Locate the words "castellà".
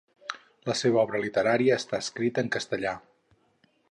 2.57-2.97